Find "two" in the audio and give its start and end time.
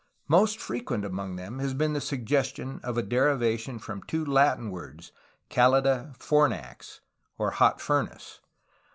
4.01-4.25